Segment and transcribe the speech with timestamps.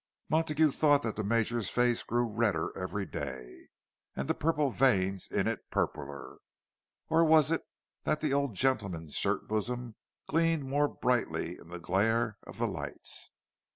[0.29, 3.67] Montague thought that the Major's face grew redder every day,
[4.15, 6.37] and the purple veins in it purpler;
[7.07, 7.61] or was it
[8.03, 9.93] that the old gentleman's shirt bosom
[10.27, 13.29] gleamed more brightly in the glare of the lights?